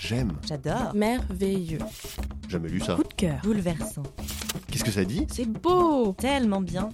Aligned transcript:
J'aime. 0.00 0.32
J'adore. 0.46 0.94
Merveilleux. 0.94 1.80
Jamais 2.48 2.68
lu 2.68 2.80
ça. 2.80 2.94
Coup 2.94 3.02
de 3.02 3.14
cœur. 3.14 3.40
Bouleversant. 3.42 4.04
Qu'est-ce 4.70 4.84
que 4.84 4.92
ça 4.92 5.04
dit? 5.04 5.26
C'est 5.30 5.48
beau. 5.48 6.12
Tellement 6.12 6.60
bien. 6.60 6.90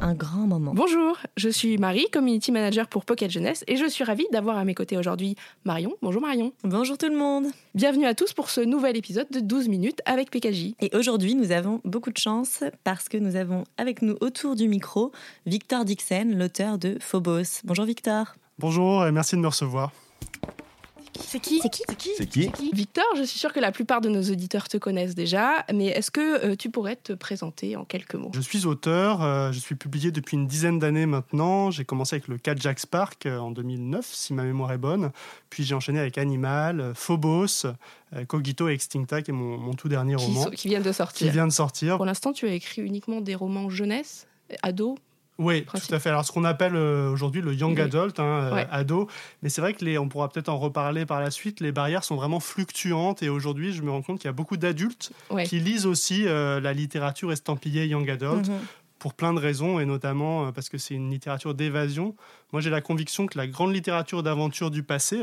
Un 0.00 0.14
grand 0.14 0.46
moment. 0.46 0.74
Bonjour, 0.74 1.16
je 1.36 1.48
suis 1.48 1.76
Marie, 1.76 2.06
community 2.12 2.52
manager 2.52 2.86
pour 2.86 3.04
Pocket 3.04 3.30
Jeunesse, 3.30 3.64
et 3.66 3.76
je 3.76 3.88
suis 3.88 4.04
ravie 4.04 4.26
d'avoir 4.32 4.56
à 4.56 4.64
mes 4.64 4.74
côtés 4.74 4.96
aujourd'hui 4.96 5.34
Marion. 5.64 5.92
Bonjour 6.02 6.22
Marion. 6.22 6.52
Bonjour 6.62 6.96
tout 6.96 7.08
le 7.08 7.16
monde. 7.16 7.46
Bienvenue 7.74 8.06
à 8.06 8.14
tous 8.14 8.32
pour 8.32 8.50
ce 8.50 8.60
nouvel 8.60 8.96
épisode 8.96 9.26
de 9.32 9.40
12 9.40 9.68
minutes 9.68 10.00
avec 10.04 10.30
PKJ. 10.30 10.74
Et 10.80 10.90
aujourd'hui, 10.94 11.34
nous 11.34 11.50
avons 11.50 11.80
beaucoup 11.84 12.12
de 12.12 12.18
chance 12.18 12.62
parce 12.84 13.08
que 13.08 13.18
nous 13.18 13.34
avons 13.34 13.64
avec 13.76 14.02
nous 14.02 14.16
autour 14.20 14.54
du 14.54 14.68
micro 14.68 15.10
Victor 15.46 15.84
Dixon, 15.84 16.32
l'auteur 16.36 16.78
de 16.78 16.98
Phobos. 17.00 17.62
Bonjour 17.64 17.84
Victor. 17.84 18.36
Bonjour 18.58 19.04
et 19.06 19.10
merci 19.10 19.34
de 19.34 19.40
me 19.40 19.48
recevoir. 19.48 19.92
C'est 21.20 21.40
qui 21.40 21.60
C'est 21.60 21.70
qui 21.70 22.10
C'est 22.16 22.26
qui 22.26 22.50
Victor, 22.72 23.04
je 23.16 23.22
suis 23.22 23.38
sûre 23.38 23.52
que 23.52 23.60
la 23.60 23.72
plupart 23.72 24.00
de 24.00 24.08
nos 24.08 24.22
auditeurs 24.22 24.68
te 24.68 24.76
connaissent 24.76 25.14
déjà, 25.14 25.64
mais 25.72 25.86
est-ce 25.86 26.10
que 26.10 26.44
euh, 26.44 26.56
tu 26.56 26.70
pourrais 26.70 26.96
te 26.96 27.12
présenter 27.12 27.76
en 27.76 27.84
quelques 27.84 28.14
mots? 28.14 28.30
Je 28.34 28.40
suis 28.40 28.66
auteur, 28.66 29.22
euh, 29.22 29.52
je 29.52 29.58
suis 29.58 29.74
publié 29.74 30.10
depuis 30.10 30.36
une 30.36 30.46
dizaine 30.46 30.78
d'années 30.78 31.06
maintenant. 31.06 31.70
J'ai 31.70 31.84
commencé 31.84 32.16
avec 32.16 32.28
le 32.28 32.38
4 32.38 32.60
Jack 32.60 32.78
Spark 32.80 33.26
euh, 33.26 33.38
en 33.38 33.50
2009, 33.50 34.06
si 34.06 34.32
ma 34.34 34.42
mémoire 34.42 34.72
est 34.72 34.78
bonne. 34.78 35.10
Puis 35.50 35.64
j'ai 35.64 35.74
enchaîné 35.74 35.98
avec 35.98 36.18
Animal, 36.18 36.80
euh, 36.80 36.94
Phobos, 36.94 37.66
euh, 37.66 38.24
Cogito 38.26 38.68
et 38.68 38.72
Extincta, 38.72 39.22
qui 39.22 39.30
est 39.30 39.34
mon, 39.34 39.58
mon 39.58 39.74
tout 39.74 39.88
dernier 39.88 40.16
qui, 40.16 40.24
roman, 40.24 40.50
qui 40.50 40.68
viennent 40.68 40.82
de 40.82 40.90
qui 40.90 40.94
sortir 40.94 41.32
vient 41.32 41.46
de 41.46 41.52
sortir. 41.52 41.96
Pour 41.96 42.06
l'instant, 42.06 42.32
tu 42.32 42.46
as 42.46 42.52
écrit 42.52 42.82
uniquement 42.82 43.20
des 43.20 43.34
romans 43.34 43.70
jeunesse, 43.70 44.26
ados. 44.62 44.96
Oui, 45.38 45.62
Principe. 45.62 45.88
tout 45.90 45.94
à 45.94 45.98
fait. 46.00 46.08
Alors, 46.08 46.24
ce 46.24 46.32
qu'on 46.32 46.44
appelle 46.44 46.74
euh, 46.74 47.10
aujourd'hui 47.10 47.40
le 47.40 47.54
young 47.54 47.74
Oui. 47.76 47.80
adult, 47.82 48.18
hein, 48.18 48.24
euh, 48.24 48.54
Ouais. 48.54 48.66
ado. 48.72 49.08
Mais 49.42 49.48
c'est 49.48 49.60
vrai 49.60 49.72
que 49.72 49.84
les, 49.84 49.96
on 49.96 50.08
pourra 50.08 50.28
peut-être 50.28 50.48
en 50.48 50.58
reparler 50.58 51.06
par 51.06 51.20
la 51.20 51.30
suite. 51.30 51.60
Les 51.60 51.70
barrières 51.70 52.02
sont 52.02 52.16
vraiment 52.16 52.40
fluctuantes 52.40 53.22
et 53.22 53.28
aujourd'hui, 53.28 53.72
je 53.72 53.82
me 53.82 53.90
rends 53.90 54.02
compte 54.02 54.18
qu'il 54.18 54.26
y 54.26 54.30
a 54.30 54.32
beaucoup 54.32 54.56
d'adultes 54.56 55.12
Ouais. 55.30 55.44
qui 55.44 55.60
lisent 55.60 55.86
aussi 55.86 56.26
euh, 56.26 56.58
la 56.60 56.72
littérature 56.72 57.30
estampillée 57.30 57.86
young 57.86 58.10
adult. 58.10 58.48
Mhm. 58.48 58.58
Pour 58.98 59.14
plein 59.14 59.32
de 59.32 59.38
raisons, 59.38 59.80
et 59.80 59.86
notamment 59.86 60.46
euh, 60.46 60.52
parce 60.52 60.68
que 60.68 60.78
c'est 60.78 60.94
une 60.94 61.10
littérature 61.10 61.54
d'évasion. 61.54 62.14
Moi, 62.52 62.62
j'ai 62.62 62.70
la 62.70 62.80
conviction 62.80 63.26
que 63.26 63.36
la 63.36 63.46
grande 63.46 63.74
littérature 63.74 64.22
d'aventure 64.22 64.70
du 64.70 64.82
passé, 64.82 65.22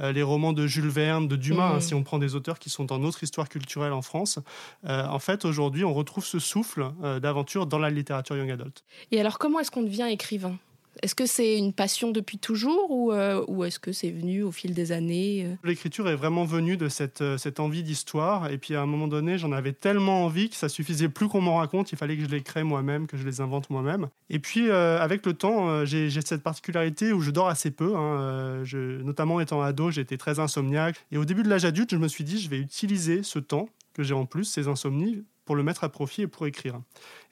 euh, 0.00 0.12
les 0.12 0.22
romans 0.22 0.52
de 0.52 0.66
Jules 0.66 0.88
Verne, 0.88 1.26
de 1.26 1.36
Dumas, 1.36 1.76
hein, 1.76 1.80
si 1.80 1.94
on 1.94 2.02
prend 2.02 2.18
des 2.18 2.34
auteurs 2.34 2.58
qui 2.58 2.68
sont 2.68 2.84
dans 2.84 2.98
notre 2.98 3.22
histoire 3.22 3.48
culturelle 3.48 3.92
en 3.92 4.02
France, 4.02 4.38
euh, 4.86 5.06
en 5.06 5.18
fait, 5.18 5.44
aujourd'hui, 5.44 5.84
on 5.84 5.94
retrouve 5.94 6.24
ce 6.24 6.38
souffle 6.38 6.92
euh, 7.02 7.18
d'aventure 7.18 7.66
dans 7.66 7.78
la 7.78 7.88
littérature 7.88 8.36
young 8.36 8.50
adult. 8.50 8.84
Et 9.10 9.20
alors, 9.20 9.38
comment 9.38 9.58
est-ce 9.60 9.70
qu'on 9.70 9.82
devient 9.82 10.08
écrivain? 10.10 10.58
Est-ce 11.02 11.14
que 11.14 11.26
c'est 11.26 11.58
une 11.58 11.72
passion 11.72 12.10
depuis 12.10 12.38
toujours 12.38 12.90
ou, 12.90 13.12
euh, 13.12 13.44
ou 13.48 13.64
est-ce 13.64 13.78
que 13.78 13.92
c'est 13.92 14.10
venu 14.10 14.42
au 14.42 14.50
fil 14.50 14.72
des 14.74 14.92
années 14.92 15.44
euh? 15.46 15.54
L'écriture 15.64 16.08
est 16.08 16.16
vraiment 16.16 16.44
venue 16.44 16.76
de 16.76 16.88
cette, 16.88 17.20
euh, 17.20 17.38
cette 17.38 17.60
envie 17.60 17.82
d'histoire, 17.82 18.50
et 18.50 18.58
puis 18.58 18.74
à 18.74 18.80
un 18.80 18.86
moment 18.86 19.08
donné, 19.08 19.38
j'en 19.38 19.52
avais 19.52 19.72
tellement 19.72 20.24
envie 20.24 20.48
que 20.48 20.56
ça 20.56 20.68
suffisait 20.68 21.08
plus 21.08 21.28
qu'on 21.28 21.40
m'en 21.40 21.56
raconte, 21.56 21.92
il 21.92 21.98
fallait 21.98 22.16
que 22.16 22.22
je 22.22 22.28
les 22.28 22.42
crée 22.42 22.62
moi-même, 22.62 23.06
que 23.06 23.16
je 23.16 23.26
les 23.26 23.40
invente 23.40 23.68
moi-même. 23.70 24.08
Et 24.30 24.38
puis, 24.38 24.70
avec 24.70 25.24
le 25.26 25.34
temps, 25.34 25.84
j'ai 25.84 26.10
cette 26.10 26.42
particularité 26.42 27.12
où 27.12 27.20
je 27.20 27.30
dors 27.30 27.48
assez 27.48 27.70
peu, 27.70 27.96
hein, 27.96 28.62
notamment 29.04 29.40
étant 29.40 29.62
ado, 29.62 29.90
j'étais 29.90 30.16
très 30.16 30.38
insomniaque, 30.38 30.96
et 31.12 31.18
au 31.18 31.24
début 31.24 31.42
de 31.42 31.48
l'âge 31.48 31.64
adulte, 31.64 31.90
je 31.90 31.96
me 31.96 32.08
suis 32.08 32.24
dit, 32.24 32.40
je 32.40 32.48
vais 32.48 32.58
utiliser 32.58 33.22
ce 33.22 33.38
temps 33.38 33.68
que 33.94 34.02
j'ai 34.02 34.14
en 34.14 34.26
plus, 34.26 34.44
ces 34.44 34.68
insomnies, 34.68 35.24
pour 35.46 35.56
le 35.56 35.62
mettre 35.62 35.84
à 35.84 35.88
profit 35.88 36.22
et 36.22 36.26
pour 36.26 36.46
écrire. 36.46 36.80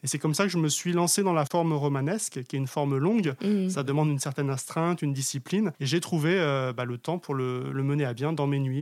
Et 0.03 0.07
c'est 0.07 0.17
comme 0.17 0.33
ça 0.33 0.43
que 0.45 0.49
je 0.49 0.57
me 0.57 0.69
suis 0.69 0.93
lancé 0.93 1.21
dans 1.21 1.33
la 1.33 1.45
forme 1.45 1.73
romanesque, 1.73 2.41
qui 2.47 2.55
est 2.55 2.59
une 2.59 2.65
forme 2.67 2.97
longue, 2.97 3.35
Mhm. 3.43 3.69
ça 3.69 3.83
demande 3.83 4.09
une 4.09 4.19
certaine 4.19 4.49
astreinte, 4.49 5.01
une 5.03 5.13
discipline. 5.13 5.71
Et 5.79 5.85
j'ai 5.85 5.99
trouvé 5.99 6.35
euh, 6.39 6.73
bah, 6.73 6.85
le 6.85 6.97
temps 6.97 7.19
pour 7.19 7.35
le, 7.35 7.71
le 7.71 7.83
mener 7.83 8.05
à 8.05 8.13
bien 8.13 8.33
dans 8.33 8.47
mes 8.47 8.59
nuits. 8.59 8.81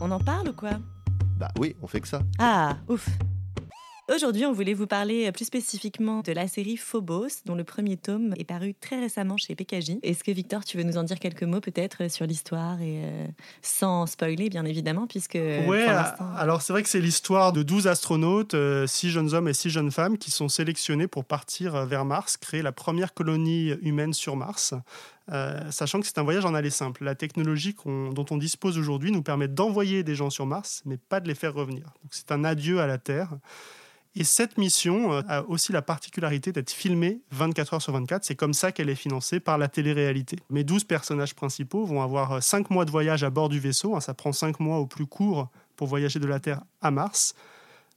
On 0.00 0.10
en 0.12 0.20
parle 0.20 0.50
ou 0.50 0.52
quoi? 0.52 0.72
Bah 1.38 1.48
oui, 1.58 1.74
on 1.82 1.86
fait 1.88 2.00
que 2.00 2.08
ça. 2.08 2.20
Ah, 2.38 2.76
ouf. 2.88 3.08
Aujourd'hui, 4.14 4.46
on 4.46 4.52
voulait 4.52 4.72
vous 4.72 4.86
parler 4.86 5.30
plus 5.32 5.44
spécifiquement 5.44 6.22
de 6.22 6.32
la 6.32 6.48
série 6.48 6.78
Phobos, 6.78 7.42
dont 7.44 7.54
le 7.54 7.62
premier 7.62 7.98
tome 7.98 8.32
est 8.38 8.44
paru 8.44 8.74
très 8.80 8.98
récemment 8.98 9.36
chez 9.36 9.54
PKJ. 9.54 9.98
Est-ce 10.02 10.24
que 10.24 10.30
Victor, 10.30 10.64
tu 10.64 10.78
veux 10.78 10.82
nous 10.82 10.96
en 10.96 11.02
dire 11.02 11.18
quelques 11.18 11.42
mots 11.42 11.60
peut-être 11.60 12.10
sur 12.10 12.24
l'histoire 12.24 12.80
et 12.80 13.02
euh, 13.04 13.26
sans 13.60 14.06
spoiler, 14.06 14.48
bien 14.48 14.64
évidemment, 14.64 15.06
puisque 15.06 15.34
ouais, 15.34 15.86
alors 16.36 16.62
c'est 16.62 16.72
vrai 16.72 16.82
que 16.82 16.88
c'est 16.88 17.00
l'histoire 17.00 17.52
de 17.52 17.62
12 17.62 17.86
astronautes, 17.86 18.56
6 18.86 19.10
jeunes 19.10 19.34
hommes 19.34 19.48
et 19.48 19.52
6 19.52 19.68
jeunes 19.68 19.90
femmes, 19.90 20.16
qui 20.16 20.30
sont 20.30 20.48
sélectionnés 20.48 21.06
pour 21.06 21.26
partir 21.26 21.74
euh, 21.74 21.84
vers 21.84 22.06
Mars, 22.06 22.38
créer 22.38 22.62
la 22.62 22.72
première 22.72 23.12
colonie 23.12 23.74
humaine 23.82 24.14
sur 24.14 24.36
Mars. 24.36 24.72
Euh, 25.30 25.70
sachant 25.70 26.00
que 26.00 26.06
c'est 26.06 26.16
un 26.16 26.22
voyage 26.22 26.46
en 26.46 26.54
aller 26.54 26.70
simple. 26.70 27.04
La 27.04 27.14
technologie 27.14 27.76
dont 27.84 28.26
on 28.30 28.38
dispose 28.38 28.78
aujourd'hui 28.78 29.12
nous 29.12 29.22
permet 29.22 29.48
d'envoyer 29.48 30.02
des 30.02 30.14
gens 30.14 30.30
sur 30.30 30.46
Mars, 30.46 30.80
mais 30.86 30.96
pas 30.96 31.20
de 31.20 31.28
les 31.28 31.34
faire 31.34 31.52
revenir. 31.52 31.84
Donc 32.02 32.12
c'est 32.12 32.32
un 32.32 32.44
adieu 32.44 32.80
à 32.80 32.86
la 32.86 32.96
Terre. 32.96 33.36
Et 34.20 34.24
cette 34.24 34.58
mission 34.58 35.12
euh, 35.12 35.22
a 35.28 35.44
aussi 35.44 35.70
la 35.70 35.80
particularité 35.80 36.50
d'être 36.50 36.72
filmée 36.72 37.20
24 37.30 37.74
heures 37.74 37.82
sur 37.82 37.92
24. 37.92 38.24
C'est 38.24 38.34
comme 38.34 38.52
ça 38.52 38.72
qu'elle 38.72 38.90
est 38.90 38.96
financée 38.96 39.38
par 39.38 39.58
la 39.58 39.68
télé-réalité. 39.68 40.40
Mes 40.50 40.64
12 40.64 40.82
personnages 40.84 41.36
principaux 41.36 41.84
vont 41.84 42.02
avoir 42.02 42.42
5 42.42 42.68
mois 42.70 42.84
de 42.84 42.90
voyage 42.90 43.22
à 43.22 43.30
bord 43.30 43.48
du 43.48 43.60
vaisseau. 43.60 43.94
hein, 43.94 44.00
Ça 44.00 44.14
prend 44.14 44.32
5 44.32 44.58
mois 44.58 44.78
au 44.78 44.86
plus 44.86 45.06
court 45.06 45.48
pour 45.76 45.86
voyager 45.86 46.18
de 46.18 46.26
la 46.26 46.40
Terre 46.40 46.62
à 46.82 46.90
Mars. 46.90 47.36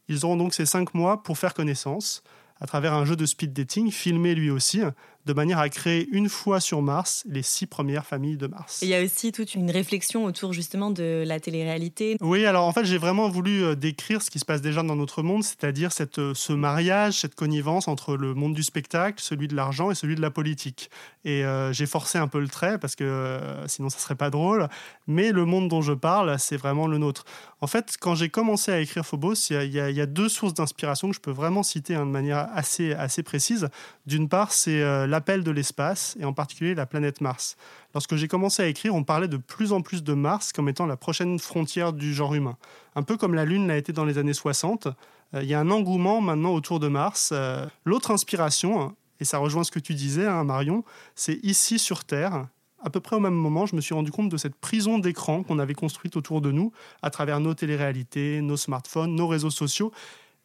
Ils 0.09 0.23
auront 0.23 0.37
donc 0.37 0.53
ces 0.53 0.67
5 0.67 0.93
mois 0.93 1.23
pour 1.23 1.39
faire 1.39 1.55
connaissance 1.55 2.21
à 2.59 2.67
travers 2.67 2.93
un 2.93 3.03
jeu 3.03 3.15
de 3.15 3.25
speed 3.25 3.53
dating 3.53 3.89
filmé 3.89 4.35
lui 4.35 4.51
aussi, 4.51 4.81
de 5.25 5.33
manière 5.33 5.59
à 5.59 5.69
créer 5.69 6.07
une 6.11 6.29
fois 6.29 6.59
sur 6.59 6.81
Mars 6.81 7.23
les 7.27 7.41
6 7.43 7.67
premières 7.67 8.05
familles 8.05 8.37
de 8.37 8.47
Mars. 8.47 8.81
Et 8.81 8.85
il 8.87 8.89
y 8.89 8.95
a 8.95 9.03
aussi 9.03 9.31
toute 9.31 9.55
une 9.55 9.69
réflexion 9.71 10.23
autour 10.25 10.53
justement 10.53 10.91
de 10.91 11.23
la 11.25 11.39
télé-réalité. 11.39 12.17
Oui, 12.21 12.45
alors 12.45 12.65
en 12.65 12.71
fait, 12.71 12.85
j'ai 12.85 12.97
vraiment 12.97 13.29
voulu 13.29 13.63
euh, 13.63 13.75
décrire 13.75 14.21
ce 14.21 14.29
qui 14.29 14.39
se 14.39 14.45
passe 14.45 14.61
déjà 14.61 14.83
dans 14.83 14.95
notre 14.95 15.21
monde, 15.23 15.43
c'est-à-dire 15.43 15.91
cette, 15.91 16.19
euh, 16.19 16.33
ce 16.33 16.53
mariage, 16.53 17.19
cette 17.21 17.35
connivence 17.35 17.87
entre 17.87 18.15
le 18.15 18.33
monde 18.33 18.53
du 18.53 18.63
spectacle, 18.63 19.21
celui 19.21 19.47
de 19.47 19.55
l'argent 19.55 19.91
et 19.91 19.95
celui 19.95 20.15
de 20.15 20.21
la 20.21 20.31
politique. 20.31 20.89
Et 21.25 21.45
euh, 21.45 21.71
j'ai 21.73 21.85
forcé 21.85 22.17
un 22.17 22.27
peu 22.27 22.39
le 22.39 22.47
trait 22.47 22.77
parce 22.79 22.95
que 22.95 23.03
euh, 23.03 23.67
sinon 23.67 23.89
ça 23.89 23.99
serait 23.99 24.15
pas 24.15 24.29
drôle. 24.29 24.67
Mais 25.07 25.31
le 25.31 25.45
monde 25.45 25.67
dont 25.69 25.81
je 25.81 25.93
parle, 25.93 26.37
c'est 26.39 26.57
vraiment 26.57 26.87
le 26.87 26.97
nôtre. 26.97 27.25
En 27.59 27.67
fait, 27.67 27.95
quand 27.99 28.15
j'ai 28.15 28.29
commencé 28.29 28.71
à 28.71 28.79
écrire 28.79 29.05
Phobos, 29.05 29.35
il 29.49 29.53
y 29.53 29.57
a- 29.57 29.63
il 29.63 29.71
y, 29.73 29.79
a- 29.79 29.89
il 29.91 29.95
y 29.95 30.01
a 30.01 30.05
deux 30.07 30.29
sources 30.29 30.53
d'inspiration 30.55 31.09
que 31.09 31.15
je 31.15 31.19
peux 31.19 31.31
vraiment 31.31 31.61
citer 31.63 31.93
hein, 31.93 32.05
de 32.07 32.11
manière 32.11 32.47
assez, 32.55 32.93
assez 32.93 33.21
précise. 33.21 33.69
D'une 34.07 34.27
part, 34.29 34.51
c'est 34.51 34.81
euh, 34.81 35.05
l'appel 35.11 35.44
de 35.44 35.51
l'espace 35.51 36.17
et 36.19 36.25
en 36.25 36.33
particulier 36.33 36.73
la 36.73 36.88
planète 36.88 37.22
Mars. 37.22 37.57
Lorsque 37.94 38.16
j'ai 38.16 38.27
commencé 38.27 38.63
à 38.63 38.67
écrire, 38.67 38.95
on 38.95 39.03
parlait 39.03 39.27
de 39.27 39.38
plus 39.38 39.73
en 39.73 39.81
plus 39.81 40.03
de 40.03 40.13
Mars 40.13 40.51
comme 40.53 40.69
étant 40.69 40.88
la 40.88 40.97
prochaine 40.97 41.38
frontière 41.38 41.94
du 41.94 42.13
genre 42.13 42.33
humain. 42.33 42.57
Un 42.95 43.03
peu 43.03 43.17
comme 43.17 43.35
la 43.35 43.45
Lune 43.45 43.67
l'a 43.67 43.77
été 43.77 43.94
dans 43.94 44.05
les 44.05 44.17
années 44.17 44.33
60. 44.33 44.88
Euh, 45.35 45.44
Il 45.44 45.49
y 45.49 45.53
a 45.53 45.59
un 45.59 45.69
engouement 45.69 46.22
maintenant 46.22 46.53
autour 46.53 46.79
de 46.79 46.88
Mars. 46.88 47.29
Euh, 47.31 47.67
L'autre 47.85 48.09
inspiration, 48.11 48.81
hein, 48.81 48.95
et 49.19 49.25
ça 49.25 49.38
rejoint 49.38 49.63
ce 49.63 49.72
que 49.72 49.79
tu 49.79 49.94
disais, 49.94 50.25
hein, 50.25 50.44
Marion, 50.44 50.83
c'est 51.13 51.39
ici 51.43 51.78
sur 51.78 52.05
Terre. 52.05 52.47
À 52.83 52.89
peu 52.89 52.99
près 52.99 53.16
au 53.16 53.19
même 53.19 53.35
moment, 53.35 53.67
je 53.67 53.75
me 53.75 53.81
suis 53.81 53.93
rendu 53.93 54.11
compte 54.11 54.29
de 54.29 54.38
cette 54.38 54.55
prison 54.55 54.97
d'écran 54.97 55.43
qu'on 55.43 55.59
avait 55.59 55.75
construite 55.75 56.16
autour 56.16 56.41
de 56.41 56.51
nous, 56.51 56.72
à 57.03 57.11
travers 57.11 57.39
nos 57.39 57.53
téléréalités, 57.53 58.41
nos 58.41 58.57
smartphones, 58.57 59.13
nos 59.13 59.28
réseaux 59.28 59.51
sociaux. 59.51 59.91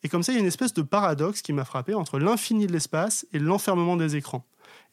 Et 0.03 0.09
comme 0.09 0.23
ça, 0.23 0.33
il 0.33 0.35
y 0.37 0.39
a 0.39 0.41
une 0.41 0.47
espèce 0.47 0.75
de 0.75 0.83
paradoxe 0.83 1.41
qui 1.41 1.53
m'a 1.53 1.65
frappé 1.65 1.95
entre 1.95 2.19
l'infini 2.19 2.67
de 2.67 2.73
l'espace 2.73 3.27
et 3.33 3.39
l'enfermement 3.39 3.97
des 3.97 4.17
écrans. 4.17 4.45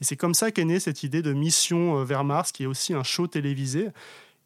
Et 0.02 0.04
c'est 0.04 0.18
comme 0.18 0.34
ça 0.34 0.52
qu'est 0.52 0.66
née 0.66 0.80
cette 0.80 1.04
idée 1.04 1.22
de 1.22 1.34
mission 1.34 2.00
euh, 2.00 2.04
vers 2.04 2.24
Mars, 2.24 2.52
qui 2.52 2.64
est 2.64 2.68
aussi 2.68 2.94
un 2.94 3.04
show 3.04 3.28
télévisé. 3.28 3.90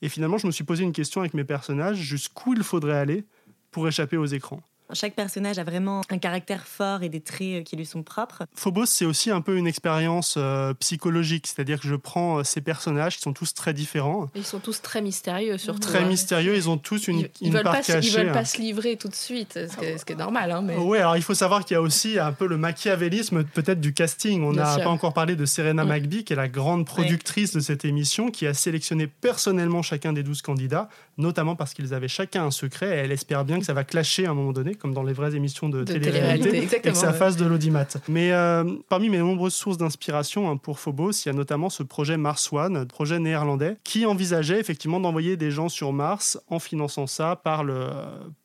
Et 0.01 0.09
finalement, 0.09 0.37
je 0.37 0.47
me 0.47 0.51
suis 0.51 0.63
posé 0.63 0.83
une 0.83 0.93
question 0.93 1.21
avec 1.21 1.33
mes 1.33 1.43
personnages, 1.43 1.97
jusqu'où 1.97 2.53
il 2.53 2.63
faudrait 2.63 2.97
aller 2.97 3.25
pour 3.71 3.87
échapper 3.87 4.17
aux 4.17 4.25
écrans. 4.25 4.61
Chaque 4.93 5.15
personnage 5.15 5.59
a 5.59 5.63
vraiment 5.63 6.01
un 6.09 6.17
caractère 6.17 6.65
fort 6.65 7.03
et 7.03 7.09
des 7.09 7.19
traits 7.21 7.41
euh, 7.41 7.61
qui 7.63 7.75
lui 7.75 7.85
sont 7.85 8.03
propres. 8.03 8.43
Phobos, 8.55 8.85
c'est 8.85 9.03
aussi 9.05 9.29
un 9.31 9.41
peu 9.41 9.57
une 9.57 9.67
expérience 9.67 10.35
euh, 10.37 10.73
psychologique, 10.75 11.45
c'est-à-dire 11.47 11.79
que 11.81 11.87
je 11.87 11.95
prends 11.95 12.39
euh, 12.39 12.43
ces 12.43 12.61
personnages 12.61 13.17
qui 13.17 13.21
sont 13.21 13.33
tous 13.33 13.53
très 13.53 13.73
différents, 13.73 14.29
Ils 14.35 14.45
sont 14.45 14.59
tous 14.59 14.81
très 14.81 15.01
mystérieux, 15.01 15.57
surtout. 15.57 15.79
très 15.81 15.99
hein. 16.03 16.07
mystérieux, 16.07 16.55
ils 16.55 16.69
ont 16.69 16.77
tous 16.77 17.07
une, 17.09 17.19
Ils, 17.19 17.29
ils 17.41 17.47
une 17.47 17.53
veulent 17.55 17.63
part 17.63 17.73
pas, 17.77 17.83
se- 17.83 17.91
ils 17.91 17.95
cachée. 17.95 18.17
veulent 18.17 18.29
hein. 18.29 18.33
pas 18.33 18.45
se 18.45 18.57
livrer 18.61 18.95
tout 18.95 19.09
de 19.09 19.15
suite, 19.15 19.59
ce 19.69 19.75
qui 19.77 19.85
est, 19.85 19.97
ce 19.97 20.05
qui 20.05 20.13
est 20.13 20.17
normal. 20.17 20.51
Hein, 20.51 20.61
mais... 20.63 20.77
Oui, 20.77 20.97
alors 20.99 21.17
il 21.17 21.23
faut 21.23 21.33
savoir 21.35 21.65
qu'il 21.65 21.75
y 21.75 21.77
a 21.77 21.81
aussi 21.81 22.17
un 22.17 22.31
peu 22.31 22.47
le 22.47 22.57
machiavélisme 22.57 23.43
peut-être 23.43 23.81
du 23.81 23.93
casting. 23.93 24.43
On 24.43 24.53
n'a 24.53 24.77
pas 24.77 24.89
encore 24.89 25.13
parlé 25.13 25.35
de 25.35 25.45
Serena 25.45 25.83
Mm. 25.83 25.89
McBee, 25.89 26.23
qui 26.23 26.33
est 26.33 26.37
la 26.37 26.47
grande 26.47 26.85
productrice 26.85 27.53
de 27.53 27.59
cette 27.59 27.83
émission, 27.85 28.31
qui 28.31 28.47
a 28.47 28.53
sélectionné 28.53 29.07
personnellement 29.07 29.81
chacun 29.81 30.13
des 30.13 30.23
12 30.23 30.41
candidats, 30.41 30.87
notamment 31.17 31.55
parce 31.55 31.73
qu'ils 31.73 31.93
avaient 31.93 32.07
chacun 32.07 32.45
un 32.45 32.51
secret, 32.51 32.87
et 32.87 32.99
elle 32.99 33.11
espère 33.11 33.43
bien 33.43 33.59
que 33.59 33.65
ça 33.65 33.73
va 33.73 33.83
clasher 33.83 34.25
à 34.25 34.31
un 34.31 34.33
moment 34.33 34.53
donné, 34.53 34.75
comme 34.77 34.93
dans 34.93 35.03
les 35.03 35.13
vraies 35.13 35.35
émissions 35.35 35.69
de, 35.69 35.83
De 35.83 35.93
télé-réalité, 35.93 36.63
et 36.63 36.81
que 36.81 36.93
ça 36.93 37.07
ouais. 37.07 37.13
fasse 37.13 37.35
de 37.35 37.45
l'audimat. 37.45 37.87
Mais 38.07 38.31
euh, 38.31 38.63
parmi 38.89 39.09
mes 39.09 39.19
nombreuses 39.19 39.53
sources 39.53 39.77
d'inspiration 39.77 40.49
hein, 40.49 40.57
pour 40.57 40.79
Phobos, 40.79 41.11
il 41.11 41.27
y 41.27 41.29
a 41.29 41.33
notamment 41.33 41.69
ce 41.69 41.83
projet 41.83 42.17
Mars 42.17 42.51
One, 42.51 42.85
projet 42.85 43.19
néerlandais, 43.19 43.77
qui 43.83 44.05
envisageait 44.05 44.59
effectivement 44.59 44.99
d'envoyer 44.99 45.37
des 45.37 45.51
gens 45.51 45.69
sur 45.69 45.93
Mars 45.93 46.39
en 46.49 46.59
finançant 46.59 47.07
ça 47.07 47.35
par, 47.35 47.63
le, 47.63 47.87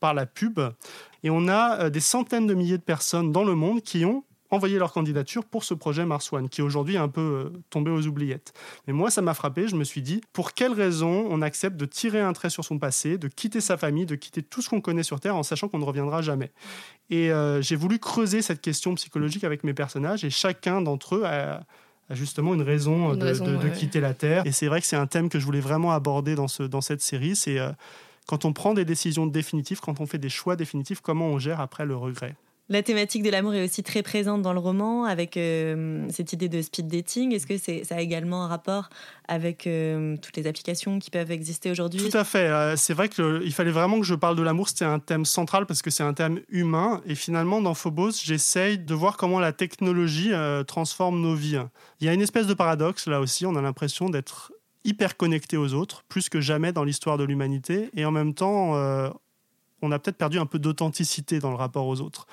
par 0.01 0.15
la 0.15 0.27
pub. 0.27 0.61
Et 1.25 1.31
on 1.31 1.49
a 1.49 1.83
euh, 1.83 1.91
des 1.91 2.01
centaines 2.01 2.47
de 2.47 2.55
milliers 2.55 2.79
de 2.79 2.83
personnes 2.83 3.33
dans 3.33 3.45
le 3.45 3.55
monde 3.55 3.83
qui 3.83 4.05
ont 4.05 4.25
envoyé 4.53 4.79
leur 4.79 4.93
candidature 4.93 5.45
pour 5.45 5.65
ce 5.65 5.75
projet 5.75 6.05
Mars 6.05 6.33
One, 6.33 6.49
qui 6.49 6.63
aujourd'hui 6.63 6.95
est 6.95 6.99
un 6.99 7.09
peu 7.09 7.21
euh, 7.21 7.59
tombé 7.71 7.91
aux 7.91 8.07
oubliettes. 8.07 8.53
Mais 8.87 8.93
moi, 8.93 9.11
ça 9.11 9.23
m'a 9.23 9.35
frappé. 9.35 9.69
Je 9.69 9.77
me 9.77 9.85
suis 9.85 10.03
dit, 10.03 10.21
pour 10.33 10.53
quelle 10.53 10.73
raison 10.73 11.27
on 11.31 11.43
accepte 11.43 11.77
de 11.77 11.85
tirer 11.87 12.21
un 12.21 12.33
trait 12.33 12.51
sur 12.51 12.65
son 12.65 12.79
passé, 12.79 13.19
de 13.19 13.29
quitter 13.29 13.61
sa 13.61 13.77
famille, 13.77 14.07
de 14.07 14.15
quitter 14.15 14.43
tout 14.43 14.63
ce 14.63 14.69
qu'on 14.71 14.81
connaît 14.81 15.03
sur 15.03 15.21
Terre 15.21 15.37
en 15.37 15.43
sachant 15.43 15.69
qu'on 15.69 15.79
ne 15.79 15.85
reviendra 15.85 16.23
jamais? 16.23 16.53
Et 17.11 17.33
euh, 17.33 17.61
j'ai 17.63 17.77
voulu 17.77 17.99
creuser 17.99 18.43
cette 18.43 18.61
question 18.61 18.95
psychologique 18.95 19.45
avec 19.45 19.65
mes 19.65 19.75
personnages, 19.75 20.25
et 20.25 20.31
chacun 20.31 20.81
d'entre 20.83 21.17
eux 21.17 21.25
a 21.25 21.63
a 22.11 22.15
justement 22.15 22.53
une 22.53 22.63
raison, 22.63 23.13
Une 23.15 23.21
de, 23.21 23.25
raison, 23.25 23.47
de- 23.47 23.57
de 23.57 23.69
ouais. 23.69 23.73
quitter 23.73 24.01
la 24.01 24.13
Terre. 24.13 24.45
Et 24.45 24.53
c'est 24.53 24.67
vrai 24.67 24.81
que 24.81 24.87
c'est 24.87 24.97
un 24.97 25.07
thème 25.07 25.29
que 25.31 25.39
je 25.39 25.47
voulais 25.47 25.61
vraiment 25.61 25.93
aborder 25.93 26.35
dans, 26.35 26.49
ce, 26.49 26.65
dans 26.65 26.81
cette 26.81 27.01
série. 27.01 27.37
C'est 27.37 27.59
euh, 27.61 27.71
quand 28.27 28.45
on 28.45 28.53
prend 28.53 28.75
des 28.75 28.85
décisions 28.85 29.25
définitives, 29.27 29.81
quand 29.81 30.01
on 30.01 30.05
fait 30.07 30.19
des 30.19 30.29
choix 30.29 30.57
définitifs, 30.57 31.01
comment 31.01 31.29
on 31.29 31.39
gère 31.39 31.61
après 31.61 31.87
le 31.87 31.97
regret? 31.97 32.35
La 32.73 32.83
thématique 32.83 33.23
de 33.23 33.29
l'amour 33.29 33.53
est 33.53 33.63
aussi 33.63 33.83
très 33.83 34.03
présente 34.03 34.41
dans 34.41 34.55
le 34.55 34.59
roman 34.59 35.05
avec 35.05 35.37
euh, 35.37 36.07
cette 36.09 36.33
idée 36.33 36.49
de 36.49 36.63
speed 36.63 36.89
dating. 36.89 37.35
Est-ce 37.35 37.47
que 37.47 37.59
c'est, 37.59 37.85
ça 37.85 37.97
a 37.97 38.01
également 38.01 38.45
un 38.45 38.49
rapport 38.49 38.89
avec 39.29 39.67
euh, 39.67 40.17
toutes 40.17 40.39
les 40.39 40.47
applications 40.47 40.99
qui 40.99 41.11
peuvent 41.11 41.31
exister 41.31 41.71
aujourd'hui? 41.71 42.01
Tout 42.01 42.17
à 42.17 42.25
fait. 42.25 42.49
Euh, 42.49 42.75
c'est 42.77 42.95
vrai 42.95 43.11
qu'il 43.11 43.53
fallait 43.53 43.73
vraiment 43.73 44.01
que 44.01 44.07
je 44.07 44.15
parle 44.15 44.37
de 44.37 44.43
l'amour. 44.43 44.71
C'était 44.71 44.87
un 44.87 45.01
thème 45.01 45.27
central 45.27 45.67
parce 45.67 45.83
que 45.83 45.91
c'est 45.91 46.03
un 46.03 46.15
thème 46.15 46.41
humain. 46.49 47.03
Et 47.05 47.15
finalement, 47.15 47.61
dans 47.61 47.75
Phobos, 47.75 48.13
j'essaye 48.25 48.79
de 48.79 48.95
voir 48.95 49.19
comment 49.19 49.39
la 49.39 49.53
technologie 49.53 50.33
transforme 50.67 51.21
nos 51.21 51.35
vies. 51.35 51.61
Il 52.01 52.07
y 52.07 52.09
a 52.09 52.15
une 52.15 52.23
espèce 52.23 52.47
de 52.47 52.55
paradoxe 52.55 53.07
là 53.07 53.21
aussi. 53.21 53.45
On 53.45 53.55
a 53.55 53.61
l'impression 53.61 54.09
d'être 54.09 54.51
hyper 54.87 55.19
connecté 55.19 55.59
aux 55.59 55.75
autres, 55.75 56.05
plus 56.09 56.31
que 56.31 56.41
jamais 56.41 56.73
dans 56.73 56.85
l'histoire 56.85 57.19
de 57.19 57.25
l'humanité. 57.25 57.91
Et 57.95 58.07
en 58.07 58.13
même 58.13 58.33
temps, 58.33 59.13
on 59.83 59.93
a 59.93 59.99
peut-être 59.99 60.17
perdu 60.17 60.39
un 60.39 60.47
peu 60.47 60.59
d'authenticité 60.59 61.39
dans 61.39 61.51
le 61.51 61.57
rapport 61.57 61.87
aux 61.87 62.01
autres. 62.01 62.27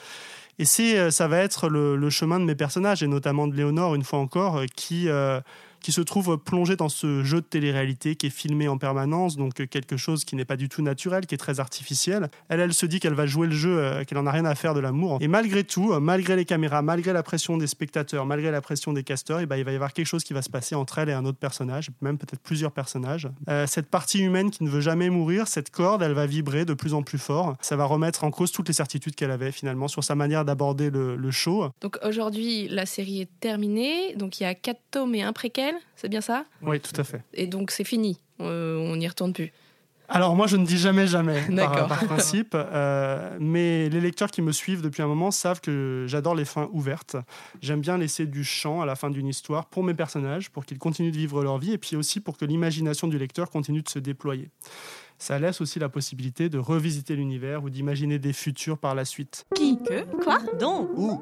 Et 0.60 0.66
c'est, 0.66 0.98
euh, 0.98 1.10
ça 1.10 1.28
va 1.28 1.38
être 1.38 1.69
le, 1.69 2.10
chemin 2.10 2.40
de 2.40 2.46
mes 2.46 2.56
personnages, 2.56 3.01
et 3.01 3.07
notamment 3.07 3.48
de 3.48 3.56
Léonore, 3.56 3.96
une 3.96 4.04
fois 4.04 4.19
encore, 4.19 4.57
euh, 4.57 4.66
qui, 4.75 5.07
euh, 5.07 5.40
qui 5.81 5.92
se 5.92 6.02
trouve 6.02 6.38
plongée 6.38 6.76
dans 6.76 6.90
ce 6.90 7.24
jeu 7.24 7.42
de 7.42 7.46
télé-réalité 7.46 8.16
qui 8.16 8.28
est 8.28 8.30
filmé 8.31 8.68
en 8.68 8.78
permanence, 8.78 9.38
donc 9.38 9.60
euh, 9.60 9.66
quelque 9.66 9.98
chose 9.98 10.26
qui 10.26 10.36
n'est 10.36 10.46
pas 10.46 10.58
du 10.58 10.70
tout 10.70 10.81
naturel, 10.81 11.26
qui 11.26 11.36
est 11.36 11.40
très 11.40 11.60
artificiel. 11.60 12.30
Elle, 12.50 12.60
elle 12.60 12.74
se 12.74 12.86
dit 12.86 13.00
qu'elle 13.00 13.14
va 13.14 13.26
jouer 13.26 13.48
le 13.48 13.54
jeu, 13.54 13.78
euh, 13.78 14.04
qu'elle 14.04 14.18
en 14.18 14.26
a 14.26 14.31
rien 14.31 14.46
à 14.46 14.56
faire 14.56 14.74
de 14.74 14.80
l'amour. 14.80 15.18
Et 15.22 15.28
malgré 15.28 15.64
tout, 15.64 15.94
euh, 15.94 16.00
malgré 16.00 16.36
les 16.36 16.46
caméras, 16.46 16.81
malgré 16.81 17.14
la 17.14 17.24
pression 17.24 17.58
des 17.58 17.68
spectateurs, 17.68 18.26
malgré 18.26 18.52
la 18.52 18.62
pression 18.62 18.94
des 18.94 19.04
casteurs, 19.04 19.40
et 19.40 19.46
ben, 19.46 19.56
il 19.58 19.64
va 19.64 19.72
y 19.72 19.76
avoir 19.76 19.94
quelque 19.94 20.08
chose 20.08 20.24
qui 20.24 20.34
va 20.34 20.42
se 20.42 20.50
passer 20.50 20.76
entre 20.76 21.00
elle 21.00 21.10
et 21.10 21.14
un 21.14 21.26
autre 21.26 21.38
personnage, 21.38 21.90
même 22.02 22.18
peut-être 22.18 22.42
plusieurs 22.42 22.72
personnages. 22.72 23.28
Cette 23.68 23.90
partie 23.90 24.20
humaine 24.20 24.52
qui 24.52 24.64
ne 24.64 24.70
veut 24.70 24.82
jamais 24.82 25.10
mourir, 25.10 25.48
cette 25.48 25.70
corde, 25.70 26.02
elle 26.02 26.14
va 26.14 26.25
vibrer 26.25 26.66
de 26.66 26.74
plus 26.74 26.94
en 26.94 27.04
plus 27.04 27.18
fort. 27.18 27.56
Ça 27.62 27.75
va 27.75 27.86
remettre 27.86 28.24
en 28.24 28.32
cause 28.32 28.52
toutes 28.52 28.68
les 28.68 28.74
certitudes 28.74 29.16
qu'elle 29.16 29.32
avait 29.32 29.52
finalement 29.52 29.88
sur 29.88 30.04
sa 30.04 30.16
manière 30.16 30.46
d'aborder 30.46 30.90
le, 30.90 31.16
le 31.16 31.32
show. 31.32 31.70
Donc 31.82 31.98
aujourd'hui, 32.04 32.68
la 32.68 32.86
série 32.86 33.22
est 33.22 33.30
terminée. 33.40 34.16
Donc 34.16 34.40
il 34.40 34.44
y 34.44 34.46
a 34.46 34.56
quatre 34.56 34.82
tomes 34.92 35.16
et 35.16 35.22
un 35.22 35.34
préquel, 35.34 35.69
c'est 35.95 36.10
bien 36.10 36.21
ça? 36.21 36.45
Oui, 36.62 36.80
tout 36.80 37.00
à 37.00 37.04
fait. 37.04 37.21
Et 37.33 37.48
donc 37.48 37.71
c'est 37.71 37.83
fini. 37.83 38.19
Euh, 38.42 38.77
on 38.77 38.95
n'y 38.95 39.07
retourne 39.07 39.33
plus. 39.33 39.51
Alors 40.12 40.36
moi 40.36 40.48
je 40.48 40.57
ne 40.57 40.66
dis 40.66 40.80
jamais 40.80 41.06
jamais 41.06 41.39
par, 41.42 41.56
D'accord. 41.56 41.88
par 41.88 42.04
principe, 42.06 42.56
euh, 42.56 43.38
mais 43.39 43.89
les 43.89 44.01
lecteurs 44.01 44.31
qui 44.31 44.42
me 44.42 44.51
suivent 44.51 44.81
depuis 44.81 45.04
un 45.04 45.07
moment 45.07 45.30
savent 45.30 45.62
que 45.62 46.06
j'adore 46.07 46.33
les 46.33 46.45
fins 46.45 46.68
ouvertes. 46.71 47.16
J'aime 47.62 47.80
bien 47.81 47.95
laisser 48.00 48.25
du 48.25 48.44
champ 48.44 48.81
à 48.81 48.88
la 48.88 48.95
fin 48.95 49.12
d'une 49.12 49.27
histoire 49.27 49.68
pour 49.68 49.83
mes 49.83 49.94
personnages, 49.94 50.50
pour 50.50 50.66
qu'ils 50.66 50.80
continuent 50.80 51.12
de 51.12 51.18
vivre 51.18 51.44
leur 51.44 51.60
vie 51.60 51.74
et 51.74 51.77
puis 51.77 51.95
aussi 51.95 52.22
pour 52.22 52.38
que 52.38 52.45
l'imagination 52.45 53.07
du 53.07 53.19
lecteur 53.19 53.51
continue 53.51 53.83
de 53.83 53.89
se 53.89 54.00
déployer. 54.00 54.50
Ça 55.19 55.38
laisse 55.38 55.62
aussi 55.62 55.77
la 55.77 55.89
possibilité 55.89 56.50
de 56.50 56.57
revisiter 56.57 57.15
l'univers 57.15 57.63
ou 57.63 57.69
d'imaginer 57.69 58.18
des 58.18 58.33
futurs 58.33 58.80
par 58.80 58.95
la 58.95 59.06
suite. 59.06 59.45
Qui? 59.54 59.77
Que? 59.83 60.06
Quoi? 60.24 60.39
Donc 60.60 60.89
Où? 60.95 61.22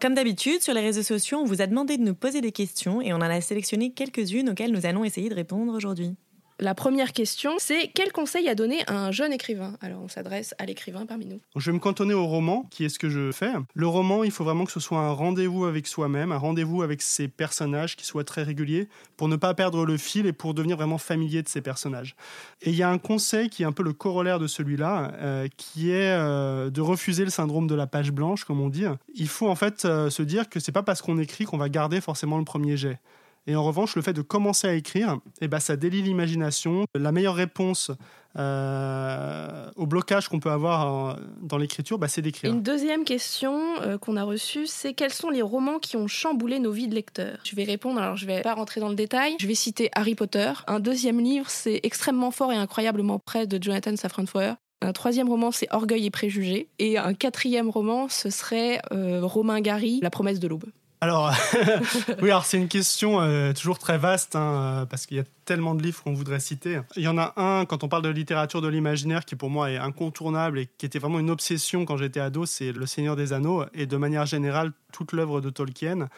Comme 0.00 0.14
d'habitude, 0.14 0.60
sur 0.60 0.74
les 0.74 0.80
réseaux 0.80 1.02
sociaux, 1.02 1.38
on 1.38 1.44
vous 1.44 1.62
a 1.62 1.66
demandé 1.66 1.96
de 1.96 2.02
nous 2.02 2.14
poser 2.14 2.40
des 2.40 2.52
questions 2.52 3.00
et 3.00 3.12
on 3.12 3.16
en 3.16 3.22
a 3.22 3.40
sélectionné 3.40 3.92
quelques-unes 3.92 4.50
auxquelles 4.50 4.72
nous 4.72 4.86
allons 4.86 5.04
essayer 5.04 5.28
de 5.28 5.34
répondre 5.34 5.72
aujourd'hui. 5.72 6.16
La 6.60 6.74
première 6.76 7.12
question, 7.12 7.54
c'est 7.58 7.90
quel 7.94 8.12
conseil 8.12 8.48
à 8.48 8.54
donner 8.54 8.84
à 8.86 8.96
un 8.96 9.10
jeune 9.10 9.32
écrivain? 9.32 9.76
Alors 9.80 10.00
on 10.02 10.08
s'adresse 10.08 10.54
à 10.58 10.66
l'écrivain 10.66 11.04
parmi 11.04 11.26
nous. 11.26 11.40
Je 11.56 11.68
vais 11.68 11.74
me 11.74 11.80
cantonner 11.80 12.14
au 12.14 12.26
roman, 12.26 12.64
qui 12.70 12.84
est 12.84 12.88
ce 12.88 13.00
que 13.00 13.08
je 13.08 13.32
fais. 13.32 13.50
Le 13.74 13.88
roman, 13.88 14.22
il 14.22 14.30
faut 14.30 14.44
vraiment 14.44 14.64
que 14.64 14.70
ce 14.70 14.78
soit 14.78 15.00
un 15.00 15.10
rendez-vous 15.10 15.64
avec 15.64 15.88
soi-même, 15.88 16.30
un 16.30 16.38
rendez-vous 16.38 16.82
avec 16.82 17.02
ses 17.02 17.26
personnages 17.26 17.96
qui 17.96 18.06
soit 18.06 18.22
très 18.22 18.44
régulier, 18.44 18.88
pour 19.16 19.26
ne 19.26 19.34
pas 19.34 19.52
perdre 19.54 19.84
le 19.84 19.96
fil 19.96 20.26
et 20.26 20.32
pour 20.32 20.54
devenir 20.54 20.76
vraiment 20.76 20.98
familier 20.98 21.42
de 21.42 21.48
ces 21.48 21.60
personnages. 21.60 22.14
Et 22.62 22.70
il 22.70 22.76
y 22.76 22.84
a 22.84 22.88
un 22.88 22.98
conseil 22.98 23.48
qui 23.48 23.64
est 23.64 23.66
un 23.66 23.72
peu 23.72 23.82
le 23.82 23.92
corollaire 23.92 24.38
de 24.38 24.46
celui-là, 24.46 25.10
euh, 25.14 25.48
qui 25.56 25.90
est 25.90 26.12
euh, 26.12 26.70
de 26.70 26.80
refuser 26.80 27.24
le 27.24 27.30
syndrome 27.30 27.66
de 27.66 27.74
la 27.74 27.88
page 27.88 28.12
blanche, 28.12 28.44
comme 28.44 28.60
on 28.60 28.68
dit. 28.68 28.84
Il 29.16 29.28
faut 29.28 29.48
en 29.48 29.56
fait 29.56 29.84
euh, 29.86 30.08
se 30.08 30.22
dire 30.22 30.48
que 30.48 30.60
c'est 30.60 30.72
pas 30.72 30.84
parce 30.84 31.02
qu'on 31.02 31.18
écrit 31.18 31.46
qu'on 31.46 31.58
va 31.58 31.68
garder 31.68 32.00
forcément 32.00 32.38
le 32.38 32.44
premier 32.44 32.76
jet. 32.76 33.00
Et 33.46 33.56
en 33.56 33.62
revanche, 33.62 33.94
le 33.94 34.02
fait 34.02 34.14
de 34.14 34.22
commencer 34.22 34.66
à 34.66 34.74
écrire, 34.74 35.18
eh 35.40 35.48
ben, 35.48 35.60
ça 35.60 35.76
délie 35.76 36.02
l'imagination. 36.02 36.86
La 36.94 37.12
meilleure 37.12 37.34
réponse 37.34 37.90
euh, 38.36 39.70
au 39.76 39.86
blocage 39.86 40.28
qu'on 40.28 40.40
peut 40.40 40.50
avoir 40.50 41.10
euh, 41.10 41.14
dans 41.42 41.58
l'écriture, 41.58 41.98
bah, 41.98 42.08
c'est 42.08 42.22
d'écrire. 42.22 42.52
Une 42.52 42.62
deuxième 42.62 43.04
question 43.04 43.60
euh, 43.82 43.98
qu'on 43.98 44.16
a 44.16 44.24
reçue, 44.24 44.66
c'est 44.66 44.94
quels 44.94 45.12
sont 45.12 45.30
les 45.30 45.42
romans 45.42 45.78
qui 45.78 45.96
ont 45.96 46.08
chamboulé 46.08 46.58
nos 46.58 46.72
vies 46.72 46.88
de 46.88 46.94
lecteurs? 46.94 47.38
Je 47.44 47.54
vais 47.54 47.64
répondre, 47.64 48.00
alors 48.00 48.16
je 48.16 48.26
vais 48.26 48.40
pas 48.40 48.54
rentrer 48.54 48.80
dans 48.80 48.88
le 48.88 48.94
détail. 48.94 49.36
Je 49.38 49.46
vais 49.46 49.54
citer 49.54 49.90
Harry 49.94 50.14
Potter. 50.14 50.52
Un 50.66 50.80
deuxième 50.80 51.20
livre, 51.20 51.50
c'est 51.50 51.80
Extrêmement 51.82 52.30
fort 52.30 52.50
et 52.50 52.56
incroyablement 52.56 53.18
près 53.18 53.46
de 53.46 53.62
Jonathan 53.62 53.94
Safran 53.94 54.26
Foer. 54.26 54.56
Un 54.80 54.92
troisième 54.92 55.28
roman, 55.28 55.50
c'est 55.50 55.68
Orgueil 55.70 56.06
et 56.06 56.10
préjugés. 56.10 56.68
Et 56.78 56.98
un 56.98 57.14
quatrième 57.14 57.68
roman, 57.70 58.08
ce 58.08 58.30
serait 58.30 58.80
Romain 58.90 59.60
Gary, 59.60 60.00
La 60.02 60.10
promesse 60.10 60.40
de 60.40 60.48
l'aube. 60.48 60.64
Alors, 61.00 61.32
oui, 62.22 62.30
alors 62.30 62.46
c'est 62.46 62.56
une 62.56 62.68
question 62.68 63.20
euh, 63.20 63.52
toujours 63.52 63.78
très 63.78 63.98
vaste, 63.98 64.36
hein, 64.36 64.40
euh, 64.40 64.86
parce 64.86 65.04
qu'il 65.06 65.18
y 65.18 65.20
a 65.20 65.24
tellement 65.44 65.74
de 65.74 65.82
livres 65.82 66.02
qu'on 66.02 66.14
voudrait 66.14 66.40
citer. 66.40 66.80
Il 66.96 67.02
y 67.02 67.08
en 67.08 67.18
a 67.18 67.34
un, 67.36 67.66
quand 67.66 67.84
on 67.84 67.88
parle 67.88 68.02
de 68.02 68.08
littérature 68.08 68.62
de 68.62 68.68
l'imaginaire, 68.68 69.24
qui 69.24 69.36
pour 69.36 69.50
moi 69.50 69.70
est 69.70 69.76
incontournable 69.76 70.58
et 70.58 70.68
qui 70.78 70.86
était 70.86 70.98
vraiment 70.98 71.18
une 71.18 71.30
obsession 71.30 71.84
quand 71.84 71.98
j'étais 71.98 72.20
ado, 72.20 72.46
c'est 72.46 72.72
Le 72.72 72.86
Seigneur 72.86 73.16
des 73.16 73.32
Anneaux, 73.34 73.64
et 73.74 73.86
de 73.86 73.96
manière 73.96 74.24
générale, 74.24 74.72
toute 74.92 75.12
l'œuvre 75.12 75.40
de 75.40 75.50
Tolkien. 75.50 76.08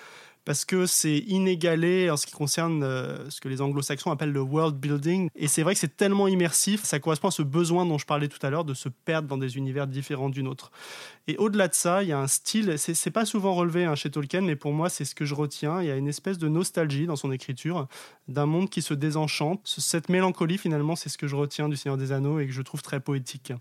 Parce 0.47 0.65
que 0.65 0.87
c'est 0.87 1.19
inégalé 1.27 2.09
en 2.09 2.17
ce 2.17 2.25
qui 2.25 2.33
concerne 2.33 2.83
euh, 2.85 3.29
ce 3.31 3.41
que 3.41 3.49
les 3.49 3.61
anglo-saxons 3.61 4.11
appellent 4.13 4.33
le 4.33 4.41
world 4.41 4.77
building. 4.77 5.29
Et 5.35 5.49
c'est 5.49 5.63
vrai 5.63 5.75
que 5.75 5.81
c'est 5.81 5.97
tellement 5.97 6.29
immersif, 6.29 6.85
ça 6.85 6.99
correspond 7.01 7.29
à 7.29 7.31
ce 7.33 7.43
besoin 7.43 7.85
dont 7.85 7.99
je 7.99 8.07
parlais 8.07 8.29
tout 8.29 8.39
à 8.47 8.49
l'heure 8.49 8.65
de 8.65 8.73
se 8.73 8.89
perdre 8.89 9.27
dans 9.29 9.37
des 9.39 9.57
univers 9.59 9.87
différents 9.89 10.29
d'une 10.31 10.47
autre. 10.49 10.71
Et 11.27 11.37
au-delà 11.37 11.67
de 11.67 11.75
ça, 11.75 12.05
il 12.05 12.09
y 12.09 12.13
a 12.13 12.19
un 12.21 12.29
style, 12.29 12.79
c'est 12.79 13.11
pas 13.11 13.25
souvent 13.27 13.55
relevé 13.55 13.85
hein, 13.85 13.97
chez 13.97 14.09
Tolkien, 14.11 14.41
mais 14.43 14.55
pour 14.57 14.73
moi, 14.73 14.89
c'est 14.89 15.05
ce 15.05 15.17
que 15.17 15.25
je 15.25 15.35
retiens. 15.35 15.83
Il 15.83 15.89
y 15.89 15.91
a 15.91 15.97
une 15.97 16.07
espèce 16.09 16.39
de 16.39 16.47
nostalgie 16.49 17.07
dans 17.07 17.17
son 17.17 17.33
écriture, 17.33 17.89
d'un 18.29 18.47
monde 18.47 18.71
qui 18.71 18.83
se 18.83 18.95
désenchante. 18.95 19.61
Ce- 19.65 19.81
Cette 19.81 20.09
mélancolie, 20.09 20.59
finalement, 20.59 20.95
c'est 20.95 21.09
ce 21.09 21.19
que 21.19 21.27
je 21.27 21.35
retiens 21.35 21.69
du 21.69 21.75
Seigneur 21.77 21.99
des 21.99 22.13
Anneaux 22.13 22.39
et 22.39 22.47
que 22.47 22.53
je 22.53 22.63
trouve 22.63 22.83
très 22.83 23.01
poétique. 23.01 23.53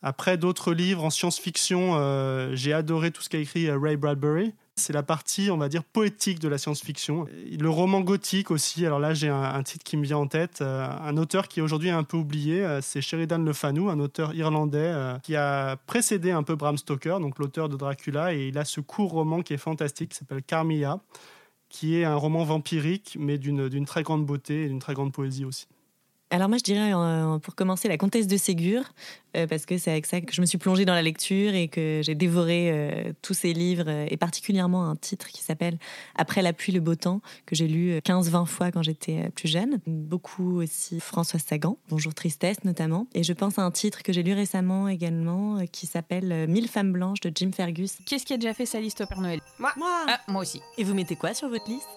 Après 0.00 0.38
d'autres 0.38 0.72
livres 0.72 1.04
en 1.04 1.10
science-fiction, 1.10 1.96
euh, 1.96 2.54
j'ai 2.54 2.72
adoré 2.72 3.10
tout 3.10 3.20
ce 3.20 3.28
qu'a 3.28 3.38
écrit 3.38 3.66
euh, 3.68 3.78
Ray 3.78 3.96
Bradbury. 3.96 4.54
C'est 4.78 4.92
la 4.92 5.02
partie, 5.02 5.50
on 5.50 5.56
va 5.56 5.68
dire, 5.68 5.84
poétique 5.84 6.38
de 6.38 6.48
la 6.48 6.56
science-fiction. 6.56 7.26
Le 7.58 7.68
roman 7.68 8.00
gothique 8.00 8.50
aussi. 8.50 8.86
Alors 8.86 9.00
là, 9.00 9.12
j'ai 9.12 9.28
un, 9.28 9.62
titre 9.62 9.84
qui 9.84 9.96
me 9.96 10.04
vient 10.04 10.18
en 10.18 10.26
tête. 10.26 10.60
euh, 10.62 10.88
un 10.88 11.16
auteur 11.16 11.48
qui 11.48 11.60
est 11.60 11.62
aujourd'hui 11.62 11.90
un 11.90 12.04
peu 12.04 12.16
oublié, 12.16 12.64
euh, 12.64 12.80
c'est 12.80 13.00
Sheridan 13.00 13.38
Le 13.38 13.52
Fanu, 13.52 13.90
un 13.90 13.98
auteur 13.98 14.34
irlandais 14.34 14.78
euh, 14.78 15.18
qui 15.18 15.36
a 15.36 15.76
précédé 15.86 16.30
un 16.30 16.42
peu 16.42 16.54
Bram 16.54 16.78
Stoker, 16.78 17.20
donc 17.20 17.38
l'auteur 17.38 17.68
de 17.68 17.76
Dracula. 17.76 18.34
Et 18.34 18.48
il 18.48 18.58
a 18.58 18.64
ce 18.64 18.80
court 18.80 19.10
roman 19.10 19.42
qui 19.42 19.54
est 19.54 19.58
fantastique, 19.58 20.10
qui 20.10 20.16
s'appelle 20.16 20.42
Carmilla, 20.42 21.00
qui 21.68 21.96
est 21.96 22.04
un 22.04 22.14
roman 22.14 22.44
vampirique, 22.44 23.16
mais 23.18 23.36
d'une 23.38 23.84
très 23.84 24.02
grande 24.02 24.24
beauté 24.24 24.64
et 24.64 24.68
d'une 24.68 24.78
très 24.78 24.94
grande 24.94 25.12
poésie 25.12 25.44
aussi. 25.44 25.66
Alors 26.30 26.50
moi, 26.50 26.58
je 26.58 26.62
dirais 26.62 26.92
euh, 26.94 27.38
pour 27.38 27.54
commencer 27.54 27.88
la 27.88 27.96
comtesse 27.96 28.26
de 28.26 28.36
Ségur, 28.36 28.82
euh, 29.34 29.46
parce 29.46 29.64
que 29.64 29.78
c'est 29.78 29.90
avec 29.90 30.04
ça 30.04 30.20
que 30.20 30.34
je 30.34 30.42
me 30.42 30.46
suis 30.46 30.58
plongée 30.58 30.84
dans 30.84 30.92
la 30.92 31.00
lecture 31.00 31.54
et 31.54 31.68
que 31.68 32.02
j'ai 32.04 32.14
dévoré 32.14 32.68
euh, 32.70 33.12
tous 33.22 33.32
ces 33.32 33.54
livres, 33.54 33.84
euh, 33.86 34.06
et 34.10 34.18
particulièrement 34.18 34.84
un 34.84 34.94
titre 34.94 35.28
qui 35.28 35.42
s'appelle 35.42 35.78
Après 36.16 36.42
la 36.42 36.52
pluie, 36.52 36.72
le 36.74 36.80
beau 36.80 36.96
temps, 36.96 37.22
que 37.46 37.54
j'ai 37.54 37.66
lu 37.66 37.92
euh, 37.92 38.00
15-20 38.00 38.44
fois 38.44 38.70
quand 38.70 38.82
j'étais 38.82 39.30
plus 39.30 39.48
jeune. 39.48 39.78
Beaucoup 39.86 40.60
aussi 40.60 41.00
François 41.00 41.40
Sagan, 41.40 41.78
Bonjour 41.88 42.12
Tristesse 42.12 42.62
notamment. 42.64 43.06
Et 43.14 43.22
je 43.22 43.32
pense 43.32 43.58
à 43.58 43.62
un 43.62 43.70
titre 43.70 44.02
que 44.02 44.12
j'ai 44.12 44.22
lu 44.22 44.34
récemment 44.34 44.88
également, 44.88 45.64
qui 45.72 45.86
s'appelle 45.86 46.46
Mille 46.46 46.68
femmes 46.68 46.92
blanches 46.92 47.20
de 47.20 47.32
Jim 47.34 47.52
Fergus. 47.54 47.96
Qui 48.04 48.16
est-ce 48.16 48.26
qui 48.26 48.34
a 48.34 48.36
déjà 48.36 48.52
fait 48.52 48.66
sa 48.66 48.80
liste 48.80 49.00
au 49.00 49.06
Père 49.06 49.22
Noël? 49.22 49.40
Moi 49.58 49.72
Ah, 49.78 50.20
moi 50.28 50.42
aussi. 50.42 50.60
Et 50.76 50.84
vous 50.84 50.92
mettez 50.92 51.16
quoi 51.16 51.32
sur 51.32 51.48
votre 51.48 51.70
liste? 51.70 51.88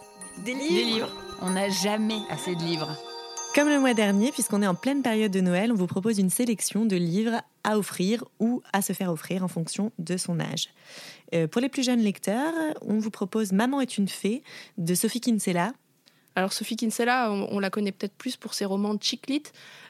Des 0.46 0.54
Des 0.54 0.84
livres. 0.86 1.12
On 1.42 1.50
n'a 1.50 1.68
jamais 1.70 2.20
assez 2.30 2.56
de 2.56 2.62
livres. 2.62 2.96
Comme 3.54 3.68
le 3.68 3.82
mois 3.82 3.94
dernier, 3.94 4.32
puisqu'on 4.32 4.62
est 4.62 4.68
en 4.68 4.76
pleine 4.76 5.02
période 5.02 5.32
de 5.32 5.42
Noël, 5.42 5.74
on 5.74 5.76
vous 5.76 5.88
propose 5.88 6.20
une 6.20 6.30
sélection 6.30 6.86
de 6.86 6.96
livres 6.96 7.42
à 7.66 7.78
offrir 7.78 8.24
ou 8.40 8.62
à 8.72 8.82
se 8.82 8.94
faire 8.94 9.12
offrir 9.12 9.44
en 9.44 9.50
fonction 9.50 9.92
de 10.00 10.16
son 10.16 10.40
âge. 10.40 10.70
Euh, 11.34 11.48
pour 11.48 11.60
les 11.60 11.68
plus 11.68 11.84
jeunes 11.84 12.00
lecteurs, 12.00 12.54
on 12.82 12.98
vous 12.98 13.12
propose 13.12 13.52
Maman 13.52 13.82
est 13.82 13.98
une 13.98 14.08
fée 14.08 14.42
de 14.78 14.96
Sophie 14.96 15.20
Kinsella. 15.20 15.74
Alors 16.36 16.54
Sophie 16.54 16.78
Kinsella, 16.78 17.32
on, 17.32 17.60
la 17.60 17.70
connaît 17.70 17.92
peut-être 17.92 18.14
plus 18.14 18.38
pour 18.38 18.54
ses 18.54 18.66
romans 18.66 18.94
de 18.94 19.04
chick 19.04 19.22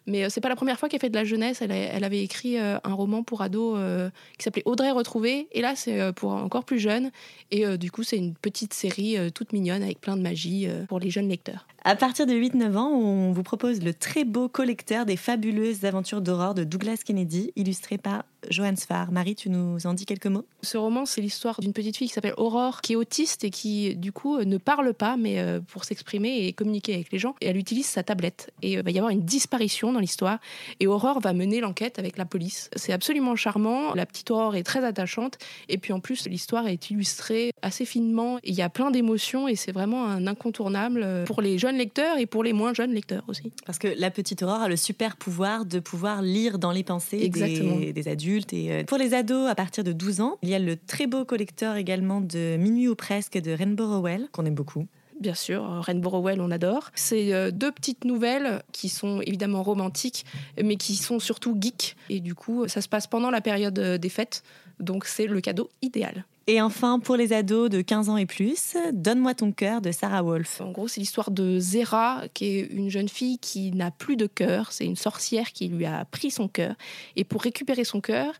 mais 0.07 0.23
euh, 0.23 0.29
c'est 0.29 0.41
pas 0.41 0.49
la 0.49 0.55
première 0.55 0.79
fois 0.79 0.89
qu'elle 0.89 0.99
fait 0.99 1.09
de 1.09 1.15
la 1.15 1.23
jeunesse. 1.23 1.61
Elle, 1.61 2.03
avait 2.03 2.23
écrit 2.23 2.57
euh, 2.57 2.79
un 2.83 2.93
roman 2.93 3.23
pour 3.23 3.41
ados 3.41 3.75
euh, 3.77 4.09
qui 4.37 4.43
s'appelait 4.43 4.63
Audrey 4.65 4.91
retrouvée, 4.91 5.47
et 5.51 5.61
là 5.61 5.75
c'est 5.75 6.11
pour 6.13 6.31
encore 6.31 6.63
plus 6.63 6.79
jeunes. 6.79 7.11
Et 7.51 7.77
du 7.77 7.91
coup 7.91 8.03
c'est 8.03 8.17
une 8.17 8.33
petite 8.33 8.73
série 8.73 9.17
toute 9.31 9.53
mignonne 9.53 9.83
avec 9.83 10.01
plein 10.01 10.17
de 10.17 10.21
magie 10.21 10.67
pour 10.87 10.99
les 10.99 11.09
jeunes 11.09 11.29
lecteurs. 11.29 11.67
À 11.83 11.95
partir 11.95 12.25
de 12.25 12.33
8-9 12.33 12.75
ans, 12.75 12.89
on 12.89 13.31
vous 13.31 13.43
propose 13.43 13.83
le 13.83 13.93
très 13.93 14.23
beau 14.23 14.47
collecteur 14.47 15.05
des 15.05 15.17
fabuleuses 15.17 15.85
aventures 15.85 16.21
d'aurore 16.21 16.53
de 16.53 16.63
Douglas 16.63 17.01
Kennedy, 17.05 17.51
illustré 17.55 17.97
par 17.97 18.23
Johan 18.51 18.75
Sfar. 18.75 19.11
Marie, 19.11 19.35
tu 19.35 19.49
nous 19.49 19.85
en 19.87 19.93
dis 19.93 20.05
quelques 20.05 20.27
mots? 20.27 20.45
Ce 20.61 20.77
roman, 20.77 21.05
c'est 21.05 21.21
l'histoire 21.21 21.59
d'une 21.59 21.73
petite 21.73 21.97
fille 21.97 22.07
qui 22.07 22.13
s'appelle 22.13 22.33
Aurore, 22.37 22.81
qui 22.81 22.93
est 22.93 22.95
autiste 22.95 23.43
et 23.43 23.49
qui, 23.49 23.95
du 23.95 24.11
coup, 24.11 24.39
ne 24.39 24.57
parle 24.57 24.93
pas, 24.93 25.17
mais 25.17 25.39
euh, 25.39 25.59
pour 25.59 25.85
s'exprimer 25.85 26.45
et 26.45 26.53
communiquer 26.53 26.93
avec 26.93 27.11
les 27.11 27.19
gens, 27.19 27.35
elle 27.41 27.57
utilise 27.57 27.85
sa 27.85 28.03
tablette. 28.03 28.51
Et 28.61 28.73
il 28.73 28.81
va 28.81 28.91
y 28.91 28.97
avoir 28.97 29.11
une 29.11 29.21
disparition 29.21 29.93
dans 29.93 29.99
l'histoire. 29.99 30.39
Et 30.79 30.87
Aurore 30.87 31.19
va 31.19 31.33
mener 31.33 31.61
l'enquête 31.61 31.99
avec 31.99 32.17
la 32.17 32.25
police. 32.25 32.69
C'est 32.75 32.93
absolument 32.93 33.35
charmant. 33.35 33.93
La 33.93 34.05
petite 34.05 34.31
Aurore 34.31 34.55
est 34.55 34.63
très 34.63 34.83
attachante. 34.83 35.37
Et 35.69 35.77
puis 35.77 35.93
en 35.93 35.99
plus, 35.99 36.27
l'histoire 36.27 36.67
est 36.67 36.89
illustrée 36.89 37.51
assez 37.61 37.85
finement. 37.85 38.39
Il 38.43 38.53
y 38.53 38.61
a 38.61 38.69
plein 38.69 38.91
d'émotions 38.91 39.47
et 39.47 39.55
c'est 39.55 39.71
vraiment 39.71 40.05
un 40.05 40.27
incontournable 40.27 41.01
euh, 41.03 41.25
pour 41.25 41.41
les 41.41 41.57
jeunes 41.57 41.77
lecteurs 41.77 42.17
et 42.17 42.25
pour 42.25 42.43
les 42.43 42.53
moins 42.53 42.73
jeunes 42.73 42.93
lecteurs 42.93 43.23
aussi. 43.27 43.51
Parce 43.65 43.77
que 43.77 43.87
la 43.87 44.11
petite 44.11 44.43
Aurore 44.43 44.61
a 44.61 44.69
le 44.69 44.75
super 44.75 45.15
pouvoir 45.15 45.65
de 45.65 45.79
pouvoir 45.79 46.21
lire 46.21 46.59
dans 46.59 46.71
les 46.71 46.83
pensées 46.83 47.29
des, 47.29 47.93
des 47.93 48.07
adultes. 48.07 48.40
Et 48.51 48.71
euh, 48.71 48.83
pour 48.83 48.97
les 48.97 49.13
ados 49.13 49.49
à 49.49 49.55
partir 49.55 49.83
de 49.83 49.91
12 49.91 50.21
ans, 50.21 50.37
il 50.41 50.49
y 50.49 50.55
a 50.55 50.59
le 50.59 50.75
très 50.75 51.07
beau 51.07 51.25
collecteur 51.25 51.75
également 51.75 52.21
de 52.21 52.57
Minuit 52.57 52.87
ou 52.87 52.95
presque 52.95 53.37
de 53.37 53.51
Rainbow 53.51 53.87
Rowell, 53.87 54.27
qu'on 54.31 54.45
aime 54.45 54.55
beaucoup. 54.55 54.87
Bien 55.21 55.35
sûr, 55.35 55.63
euh, 55.63 55.81
Rainbow 55.81 56.09
Rowell, 56.09 56.41
on 56.41 56.49
adore. 56.49 56.89
C'est 56.95 57.31
euh, 57.31 57.51
deux 57.51 57.71
petites 57.71 58.05
nouvelles 58.05 58.63
qui 58.71 58.89
sont 58.89 59.21
évidemment 59.21 59.61
romantiques, 59.61 60.25
mais 60.61 60.77
qui 60.77 60.95
sont 60.95 61.19
surtout 61.19 61.55
geeks. 61.61 61.95
Et 62.09 62.21
du 62.21 62.33
coup, 62.33 62.67
ça 62.67 62.81
se 62.81 62.89
passe 62.89 63.05
pendant 63.05 63.29
la 63.29 63.39
période 63.39 63.77
euh, 63.77 63.97
des 63.99 64.09
fêtes, 64.09 64.41
donc 64.79 65.05
c'est 65.05 65.27
le 65.27 65.39
cadeau 65.39 65.69
idéal. 65.83 66.25
Et 66.47 66.59
enfin, 66.59 66.97
pour 66.97 67.17
les 67.17 67.33
ados 67.33 67.69
de 67.69 67.81
15 67.81 68.09
ans 68.09 68.17
et 68.17 68.25
plus, 68.25 68.75
Donne-moi 68.93 69.35
ton 69.35 69.51
cœur 69.51 69.79
de 69.79 69.91
Sarah 69.91 70.23
Wolf. 70.23 70.59
En 70.59 70.71
gros, 70.71 70.87
c'est 70.87 70.99
l'histoire 70.99 71.29
de 71.29 71.59
Zera, 71.59 72.23
qui 72.33 72.45
est 72.45 72.61
une 72.61 72.89
jeune 72.89 73.07
fille 73.07 73.37
qui 73.37 73.71
n'a 73.73 73.91
plus 73.91 74.15
de 74.17 74.25
cœur. 74.25 74.71
C'est 74.71 74.85
une 74.85 74.95
sorcière 74.95 75.51
qui 75.51 75.67
lui 75.67 75.85
a 75.85 76.03
pris 76.05 76.31
son 76.31 76.47
cœur. 76.47 76.73
Et 77.15 77.25
pour 77.25 77.43
récupérer 77.43 77.83
son 77.83 78.01
cœur, 78.01 78.33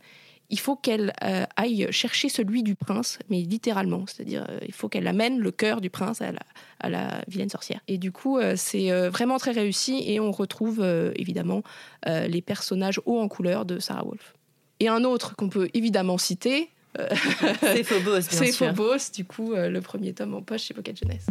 il 0.51 0.60
faut 0.60 0.75
qu'elle 0.75 1.13
euh, 1.24 1.46
aille 1.55 1.88
chercher 1.91 2.27
celui 2.27 2.62
du 2.62 2.75
prince, 2.75 3.17
mais 3.29 3.41
littéralement. 3.41 4.05
C'est-à-dire, 4.05 4.46
euh, 4.50 4.60
il 4.67 4.74
faut 4.74 4.89
qu'elle 4.89 5.08
amène 5.08 5.39
le 5.39 5.51
cœur 5.51 5.79
du 5.79 5.89
prince 5.89 6.22
à 6.22 6.34
la, 6.34 6.41
à 6.81 6.89
la 6.89 7.22
vilaine 7.27 7.50
sorcière. 7.50 7.79
Et 7.88 7.98
du 7.98 8.12
coup, 8.12 8.38
euh, 8.38 8.55
c'est 8.58 8.91
vraiment 9.10 9.38
très 9.38 9.51
réussi. 9.51 10.03
Et 10.05 10.20
on 10.20 10.31
retrouve 10.31 10.86
évidemment 11.15 11.63
les 12.05 12.41
personnages 12.41 13.00
hauts 13.05 13.20
en 13.20 13.29
couleur 13.29 13.65
de 13.65 13.79
Sarah 13.79 14.03
Wolf. 14.03 14.34
Et 14.81 14.89
un 14.89 15.03
autre 15.03 15.36
qu'on 15.36 15.50
peut 15.50 15.70
évidemment 15.74 16.17
citer, 16.17 16.70
C'est 17.62 17.84
Phobos, 17.84 18.20
bien 18.20 18.22
c'est. 18.29 18.51
Phobos, 18.51 19.12
du 19.15 19.24
coup, 19.24 19.53
le 19.55 19.79
premier 19.79 20.13
tome 20.13 20.34
en 20.34 20.41
poche 20.41 20.63
chez 20.63 20.74
Pocket 20.74 21.00
Jeunesse. 21.00 21.25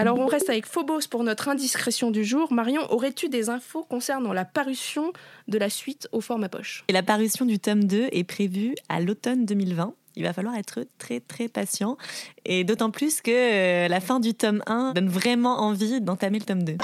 Alors 0.00 0.18
on 0.18 0.24
reste 0.24 0.48
avec 0.48 0.64
Phobos 0.64 1.08
pour 1.10 1.24
notre 1.24 1.50
indiscrétion 1.50 2.10
du 2.10 2.24
jour. 2.24 2.54
Marion, 2.54 2.90
aurais-tu 2.90 3.28
des 3.28 3.50
infos 3.50 3.82
concernant 3.82 4.32
la 4.32 4.46
parution 4.46 5.12
de 5.46 5.58
la 5.58 5.68
suite 5.68 6.08
au 6.12 6.22
format 6.22 6.48
poche? 6.48 6.84
Et 6.88 6.94
la 6.94 7.02
parution 7.02 7.44
du 7.44 7.58
tome 7.58 7.84
2 7.84 8.08
est 8.10 8.24
prévue 8.24 8.74
à 8.88 9.02
l'automne 9.02 9.44
2020. 9.44 9.92
Il 10.16 10.22
va 10.22 10.32
falloir 10.32 10.54
être 10.56 10.86
très 10.96 11.20
très 11.20 11.48
patient 11.48 11.98
et 12.46 12.64
d'autant 12.64 12.90
plus 12.90 13.20
que 13.20 13.30
euh, 13.30 13.88
la 13.88 14.00
fin 14.00 14.20
du 14.20 14.32
tome 14.32 14.62
1 14.66 14.94
donne 14.94 15.10
vraiment 15.10 15.60
envie 15.60 16.00
d'entamer 16.00 16.38
le 16.38 16.46
tome 16.46 16.62
2. 16.62 16.78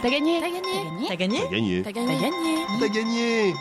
T'as 0.00 0.08
gagné 0.08 0.38
T'as 0.38 0.46
gagné 0.46 1.08
T'as 1.08 1.16
gagné 1.16 1.38
T'as 1.40 1.50
gagné? 1.50 1.82
T'as 1.82 1.90
gagné 1.90 2.22
T'as 2.78 2.88
gagné. 2.88 3.52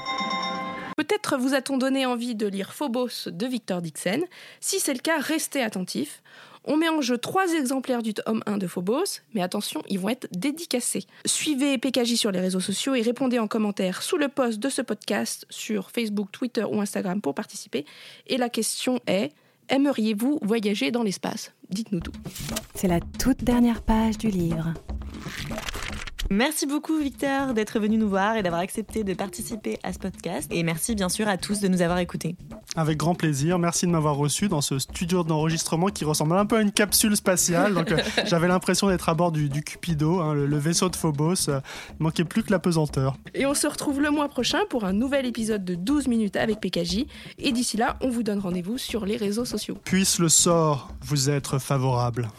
Peut-être 0.98 1.38
vous 1.38 1.56
a-t-on 1.56 1.78
donné 1.78 2.06
envie 2.06 2.36
de 2.36 2.46
lire 2.46 2.74
Phobos 2.74 3.28
de 3.28 3.48
Victor 3.48 3.82
Dixon. 3.82 4.22
Si 4.60 4.80
c'est 4.80 4.94
le 4.94 5.00
cas, 5.00 5.18
restez 5.18 5.63
attentifs. 5.63 6.22
On 6.66 6.78
met 6.78 6.89
en 6.89 7.01
jeu 7.01 7.18
trois 7.18 7.54
exemplaires 7.54 8.04
du 8.04 8.13
tome 8.13 8.44
1 8.46 8.58
de 8.58 8.68
Phobos, 8.68 9.22
mais 9.34 9.42
attention, 9.42 9.82
ils 9.88 10.00
vont 10.00 10.10
être 10.10 10.28
dédicacés. 10.32 11.06
Suivez 11.25 11.78
PKJ 11.78 12.16
sur 12.16 12.32
les 12.32 12.39
réseaux 12.39 12.60
sociaux 12.60 12.96
et 12.96 13.01
répondez 13.01 13.39
en 13.39 13.48
commentaire 13.48 14.01
sous 14.01 14.18
le 14.18 14.28
post 14.28 14.60
de 14.60 14.70
ce 14.70 14.82
podcast 14.82 15.46
sur 15.50 15.92
Facebook, 15.92 16.32
Twitter 16.32 16.63
ou 16.63 16.82
Instagram 16.82 17.22
pour 17.22 17.34
participer. 17.34 17.86
Et 18.28 18.38
la 18.38 18.50
question 18.50 19.00
est 19.08 19.32
aimeriez-vous 19.70 20.39
voyager 20.42 20.92
dans 20.92 21.04
l'espace? 21.04 21.54
Dites-nous 21.70 22.00
tout. 22.00 22.13
C'est 22.75 22.88
la 22.88 23.00
toute 23.00 23.44
dernière 23.44 23.82
page 23.82 24.18
du 24.18 24.30
livre. 24.30 24.74
Merci 26.31 26.67
beaucoup 26.67 26.95
Victor 27.00 27.55
d'être 27.55 27.79
venu 27.79 27.98
nous 27.98 28.07
voir 28.07 28.38
et 28.38 28.43
d'avoir 28.43 28.62
accepté 28.62 29.03
de 29.03 29.15
participer 29.15 29.79
à 29.81 29.93
ce 29.93 29.98
podcast. 29.98 30.48
Et 30.53 30.62
merci 30.62 30.93
bien 30.93 31.09
sûr 31.09 31.27
à 31.27 31.38
tous 31.38 31.59
de 31.59 31.67
nous 31.67 31.81
avoir 31.81 31.98
écoutés. 31.98 32.36
Avec 32.75 32.98
grand 32.98 33.15
plaisir. 33.15 33.57
Merci 33.57 33.88
de 33.88 33.91
m'avoir 33.91 34.15
reçu 34.15 34.48
dans 34.48 34.62
ce 34.62 34.77
studio 34.77 35.24
d'enregistrement 35.24 35.88
qui 35.88 36.05
ressemble 36.05 36.38
un 36.38 36.45
peu 36.45 36.57
à 36.57 36.62
une 36.62 36.71
capsule 36.71 37.15
spatiale. 37.15 37.74
Donc, 37.74 37.91
euh, 37.91 37.98
j'avais 38.25 38.48
l'impression 38.48 38.89
d'être 38.89 39.09
à 39.09 39.15
bord 39.15 39.31
du, 39.31 39.50
du 39.50 39.63
Cupido, 39.63 40.19
hein, 40.19 40.36
le, 40.36 40.45
le 40.45 40.57
vaisseau 40.59 40.89
de 40.89 40.95
Phobos. 40.95 41.50
Euh, 41.50 41.62
il 42.00 42.03
manquait 42.03 42.25
plus 42.25 42.43
que 42.43 42.51
la 42.51 42.59
pesanteur. 42.59 43.17
Et 43.33 43.48
on 43.48 43.55
se 43.55 43.65
retrouve 43.65 44.00
le 44.00 44.12
mois 44.12 44.29
prochain 44.29 44.59
pour 44.69 44.86
un 44.86 44.93
nouvel 44.93 45.25
épisode 45.25 45.65
de 45.65 45.74
12 45.74 46.07
minutes 46.07 46.36
avec 46.36 46.59
PKJ. 46.59 47.05
Et 47.39 47.51
d'ici 47.51 47.75
là, 47.75 47.98
on 48.01 48.09
vous 48.09 48.21
donne 48.21 48.39
rendez-vous 48.39 48.77
sur 48.77 49.07
les 49.07 49.17
réseaux 49.17 49.45
sociaux. 49.45 49.79
Puisse 49.83 50.19
le 50.19 50.29
sort 50.29 50.91
vous 51.01 51.31
être 51.31 51.57
favorable. 51.57 52.29